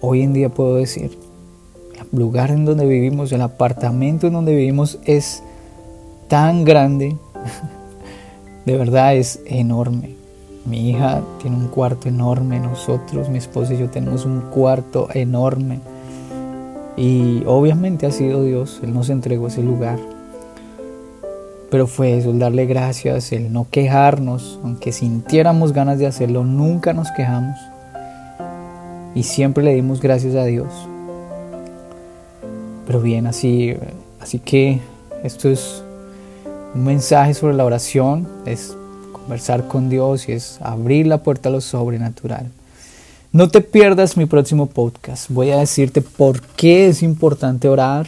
Hoy 0.00 0.22
en 0.22 0.32
día 0.32 0.48
puedo 0.48 0.74
decir, 0.74 1.16
el 2.00 2.18
lugar 2.18 2.50
en 2.50 2.64
donde 2.64 2.84
vivimos, 2.84 3.30
el 3.30 3.42
apartamento 3.42 4.26
en 4.26 4.32
donde 4.32 4.52
vivimos 4.52 4.98
es 5.04 5.44
tan 6.26 6.64
grande. 6.64 7.16
De 8.66 8.76
verdad 8.76 9.14
es 9.14 9.38
enorme. 9.46 10.21
Mi 10.64 10.90
hija 10.90 11.22
tiene 11.40 11.56
un 11.56 11.68
cuarto 11.68 12.08
enorme, 12.08 12.60
nosotros, 12.60 13.28
mi 13.28 13.38
esposa 13.38 13.74
y 13.74 13.78
yo 13.78 13.90
tenemos 13.90 14.24
un 14.24 14.40
cuarto 14.42 15.08
enorme. 15.12 15.80
Y 16.96 17.42
obviamente 17.46 18.06
ha 18.06 18.12
sido 18.12 18.44
Dios, 18.44 18.80
Él 18.82 18.94
nos 18.94 19.10
entregó 19.10 19.48
ese 19.48 19.62
lugar. 19.62 19.98
Pero 21.70 21.86
fue 21.86 22.18
eso, 22.18 22.30
el 22.30 22.38
darle 22.38 22.66
gracias, 22.66 23.32
el 23.32 23.52
no 23.52 23.66
quejarnos, 23.70 24.60
aunque 24.62 24.92
sintiéramos 24.92 25.72
ganas 25.72 25.98
de 25.98 26.06
hacerlo, 26.06 26.44
nunca 26.44 26.92
nos 26.92 27.10
quejamos. 27.10 27.56
Y 29.14 29.24
siempre 29.24 29.64
le 29.64 29.74
dimos 29.74 30.00
gracias 30.00 30.34
a 30.34 30.44
Dios. 30.44 30.68
Pero 32.86 33.00
bien, 33.00 33.26
así, 33.26 33.74
así 34.20 34.38
que 34.38 34.80
esto 35.24 35.48
es 35.48 35.82
un 36.74 36.84
mensaje 36.84 37.34
sobre 37.34 37.54
la 37.54 37.64
oración, 37.64 38.28
es 38.44 38.76
conversar 39.22 39.68
con 39.68 39.88
Dios 39.88 40.28
y 40.28 40.32
es 40.32 40.58
abrir 40.60 41.06
la 41.06 41.22
puerta 41.22 41.48
a 41.48 41.52
lo 41.52 41.60
sobrenatural. 41.60 42.50
No 43.32 43.48
te 43.48 43.60
pierdas 43.60 44.16
mi 44.16 44.26
próximo 44.26 44.66
podcast. 44.66 45.30
Voy 45.30 45.50
a 45.50 45.58
decirte 45.58 46.02
por 46.02 46.42
qué 46.42 46.88
es 46.88 47.02
importante 47.02 47.68
orar 47.68 48.06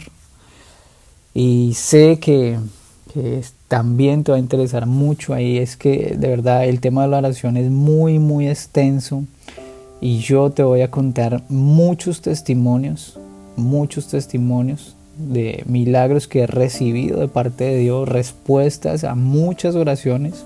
y 1.33 1.73
sé 1.75 2.19
que, 2.19 2.59
también 3.69 4.25
te 4.25 4.33
va 4.33 4.37
a 4.37 4.41
interesar 4.41 4.85
mucho 4.85 5.33
ahí. 5.33 5.57
Es 5.57 5.77
que 5.77 6.15
de 6.17 6.27
verdad 6.27 6.65
el 6.65 6.81
tema 6.81 7.03
de 7.03 7.07
la 7.07 7.19
oración 7.19 7.55
es 7.55 7.71
muy, 7.71 8.19
muy 8.19 8.49
extenso 8.49 9.23
y 10.01 10.19
yo 10.19 10.49
te 10.49 10.63
voy 10.63 10.81
a 10.81 10.91
contar 10.91 11.41
muchos 11.47 12.21
testimonios, 12.21 13.17
muchos 13.55 14.09
testimonios 14.09 14.97
de 15.17 15.63
milagros 15.65 16.27
que 16.27 16.41
he 16.41 16.47
recibido 16.47 17.21
de 17.21 17.29
parte 17.29 17.63
de 17.63 17.77
Dios, 17.77 18.07
respuestas 18.09 19.05
a 19.05 19.15
muchas 19.15 19.75
oraciones 19.75 20.43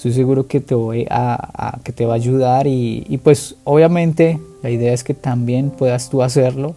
estoy 0.00 0.14
seguro 0.14 0.46
que 0.46 0.60
te, 0.60 0.74
voy 0.74 1.06
a, 1.10 1.78
que 1.84 1.92
te 1.92 2.06
va 2.06 2.14
a 2.14 2.16
ayudar 2.16 2.66
y, 2.66 3.20
pues 3.22 3.56
obviamente 3.64 4.40
la 4.62 4.70
idea 4.70 4.94
es 4.94 5.04
que 5.04 5.12
también 5.12 5.68
puedas 5.68 6.08
tú 6.08 6.22
hacerlo 6.22 6.74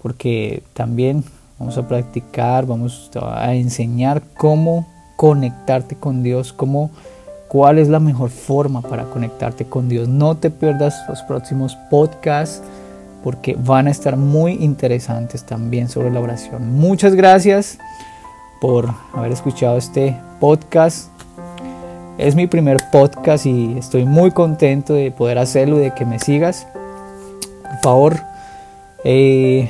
porque 0.00 0.62
también 0.72 1.24
vamos 1.58 1.76
a 1.76 1.88
practicar, 1.88 2.64
vamos 2.64 3.10
a 3.20 3.52
enseñar 3.52 4.22
cómo 4.36 4.86
conectarte 5.16 5.96
con 5.96 6.22
Dios, 6.22 6.52
cómo, 6.52 6.92
cuál 7.48 7.80
es 7.80 7.88
la 7.88 7.98
mejor 7.98 8.30
forma 8.30 8.80
para 8.80 9.06
conectarte 9.06 9.64
con 9.64 9.88
Dios. 9.88 10.06
No 10.06 10.36
te 10.36 10.50
pierdas 10.50 11.02
los 11.08 11.22
próximos 11.22 11.76
podcasts. 11.90 12.62
porque 13.24 13.56
van 13.58 13.88
a 13.88 13.90
estar 13.90 14.16
muy 14.16 14.52
interesantes 14.52 15.42
también 15.42 15.88
sobre 15.88 16.12
la 16.12 16.20
oración. 16.20 16.76
Muchas 16.76 17.16
gracias 17.16 17.78
por 18.60 18.88
haber 19.14 19.32
escuchado 19.32 19.78
este 19.78 20.16
podcast. 20.38 21.15
Es 22.18 22.34
mi 22.34 22.46
primer 22.46 22.78
podcast 22.90 23.44
y 23.44 23.76
estoy 23.76 24.06
muy 24.06 24.30
contento 24.30 24.94
de 24.94 25.10
poder 25.10 25.36
hacerlo 25.36 25.76
y 25.78 25.82
de 25.82 25.94
que 25.94 26.06
me 26.06 26.18
sigas. 26.18 26.66
Por 27.62 27.80
favor, 27.82 28.16
eh, 29.04 29.68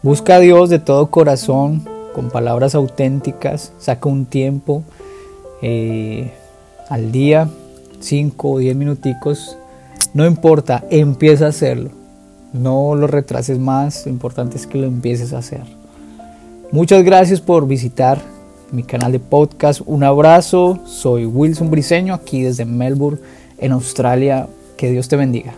busca 0.00 0.36
a 0.36 0.38
Dios 0.38 0.70
de 0.70 0.78
todo 0.78 1.10
corazón, 1.10 1.84
con 2.14 2.30
palabras 2.30 2.76
auténticas, 2.76 3.72
saca 3.80 4.08
un 4.08 4.26
tiempo 4.26 4.84
eh, 5.62 6.32
al 6.88 7.10
día, 7.10 7.48
5 7.98 8.48
o 8.48 8.58
10 8.58 8.76
minuticos, 8.76 9.58
no 10.14 10.26
importa, 10.26 10.84
empieza 10.90 11.46
a 11.46 11.48
hacerlo. 11.48 11.90
No 12.52 12.94
lo 12.94 13.08
retrases 13.08 13.58
más, 13.58 14.06
lo 14.06 14.12
importante 14.12 14.56
es 14.56 14.68
que 14.68 14.78
lo 14.78 14.86
empieces 14.86 15.32
a 15.32 15.38
hacer. 15.38 15.62
Muchas 16.70 17.02
gracias 17.02 17.40
por 17.40 17.66
visitar 17.66 18.20
mi 18.72 18.82
canal 18.82 19.12
de 19.12 19.18
podcast. 19.18 19.80
Un 19.86 20.04
abrazo, 20.04 20.78
soy 20.86 21.26
Wilson 21.26 21.70
Briseño 21.70 22.14
aquí 22.14 22.42
desde 22.42 22.64
Melbourne, 22.64 23.20
en 23.58 23.72
Australia. 23.72 24.48
Que 24.76 24.90
Dios 24.90 25.08
te 25.08 25.16
bendiga. 25.16 25.54